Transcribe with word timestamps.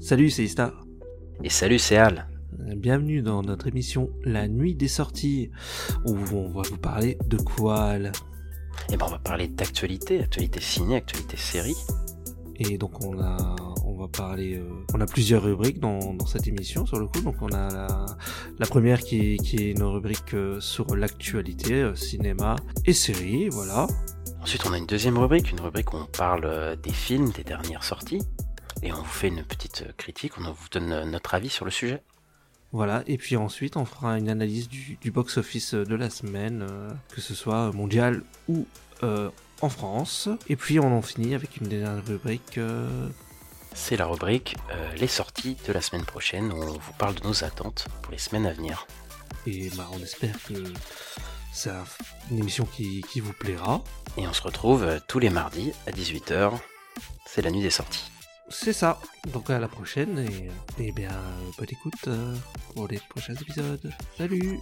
Salut, 0.00 0.30
c'est 0.30 0.44
Ista. 0.44 0.74
Et 1.42 1.48
salut, 1.48 1.78
c'est 1.78 1.96
Al. 1.96 2.28
Bienvenue 2.76 3.22
dans 3.22 3.42
notre 3.42 3.66
émission 3.66 4.10
La 4.24 4.46
Nuit 4.46 4.74
des 4.74 4.88
Sorties, 4.88 5.50
où 6.04 6.16
on 6.32 6.50
va 6.50 6.62
vous 6.62 6.76
parler 6.76 7.18
de 7.26 7.38
quoi 7.38 7.82
Al? 7.82 8.12
Eh 8.90 8.96
ben, 8.96 9.06
on 9.08 9.10
va 9.10 9.18
parler 9.18 9.48
d'actualité, 9.48 10.20
actualité 10.22 10.60
ciné, 10.60 10.96
actualité 10.96 11.36
série. 11.36 11.76
Et 12.56 12.78
donc 12.78 13.04
on 13.04 13.20
a, 13.20 13.56
on 13.84 13.98
va 13.98 14.08
parler, 14.08 14.56
euh, 14.56 14.84
on 14.94 15.00
a 15.00 15.06
plusieurs 15.06 15.42
rubriques 15.42 15.80
dans, 15.80 16.14
dans 16.14 16.26
cette 16.26 16.46
émission 16.46 16.86
sur 16.86 16.98
le 16.98 17.06
coup. 17.06 17.20
Donc 17.20 17.36
on 17.40 17.48
a 17.48 17.70
la, 17.72 18.06
la 18.58 18.66
première 18.66 19.00
qui 19.00 19.34
est, 19.34 19.36
qui 19.38 19.56
est 19.56 19.70
une 19.72 19.82
rubrique 19.82 20.34
euh, 20.34 20.60
sur 20.60 20.94
l'actualité, 20.94 21.82
euh, 21.82 21.94
cinéma 21.94 22.56
et 22.84 22.92
série, 22.92 23.48
voilà. 23.48 23.86
Ensuite, 24.40 24.64
on 24.66 24.72
a 24.72 24.78
une 24.78 24.86
deuxième 24.86 25.18
rubrique, 25.18 25.50
une 25.50 25.60
rubrique 25.60 25.92
où 25.92 25.96
on 25.96 26.06
parle 26.06 26.76
des 26.80 26.92
films, 26.92 27.30
des 27.30 27.42
dernières 27.42 27.82
sorties. 27.82 28.22
Et 28.82 28.92
on 28.92 28.96
vous 28.96 29.04
fait 29.04 29.28
une 29.28 29.42
petite 29.42 29.82
euh, 29.86 29.92
critique, 29.96 30.32
on 30.38 30.50
vous 30.52 30.68
donne 30.70 30.92
euh, 30.92 31.04
notre 31.04 31.34
avis 31.34 31.48
sur 31.48 31.64
le 31.64 31.70
sujet. 31.70 32.02
Voilà, 32.72 33.02
et 33.06 33.16
puis 33.16 33.36
ensuite 33.36 33.76
on 33.76 33.84
fera 33.84 34.18
une 34.18 34.28
analyse 34.28 34.68
du, 34.68 34.98
du 35.00 35.10
box-office 35.10 35.74
de 35.74 35.94
la 35.94 36.10
semaine, 36.10 36.66
euh, 36.68 36.90
que 37.14 37.20
ce 37.20 37.34
soit 37.34 37.72
mondial 37.72 38.22
ou 38.48 38.66
euh, 39.02 39.30
en 39.62 39.68
France. 39.68 40.28
Et 40.48 40.56
puis 40.56 40.78
on 40.78 40.96
en 40.96 41.02
finit 41.02 41.34
avec 41.34 41.56
une 41.58 41.68
dernière 41.68 42.04
rubrique. 42.04 42.58
euh, 42.58 43.08
C'est 43.74 43.96
la 43.96 44.06
rubrique 44.06 44.56
euh, 44.72 44.92
Les 44.96 45.06
sorties 45.06 45.56
de 45.66 45.72
la 45.72 45.80
semaine 45.80 46.04
prochaine, 46.04 46.52
où 46.52 46.56
on 46.62 46.72
vous 46.78 46.92
parle 46.98 47.14
de 47.14 47.26
nos 47.26 47.44
attentes 47.44 47.86
pour 48.02 48.12
les 48.12 48.18
semaines 48.18 48.46
à 48.46 48.52
venir. 48.52 48.86
et 49.46 49.70
bah, 49.76 49.88
on 49.92 50.02
espère 50.02 50.36
que 50.44 50.54
c'est 51.52 51.70
un- 51.70 51.84
une 52.30 52.38
émission 52.40 52.66
qui, 52.66 53.00
qui 53.10 53.20
vous 53.20 53.32
plaira. 53.32 53.82
Et 54.18 54.26
on 54.26 54.32
se 54.34 54.42
retrouve 54.42 54.82
euh, 54.82 54.98
tous 55.08 55.18
les 55.20 55.30
mardis 55.30 55.72
à 55.86 55.92
18h. 55.92 56.52
C'est 57.26 57.42
la 57.42 57.50
nuit 57.50 57.62
des 57.62 57.70
sorties. 57.70 58.10
C'est 58.48 58.72
ça. 58.72 58.98
Donc 59.32 59.50
à 59.50 59.58
la 59.58 59.68
prochaine 59.68 60.18
et, 60.18 60.50
et 60.82 60.92
bien 60.92 61.10
bonne 61.58 61.66
écoute 61.70 62.08
euh, 62.08 62.34
pour 62.74 62.86
les 62.88 63.00
prochains 63.08 63.34
épisodes. 63.34 63.92
Salut 64.16 64.58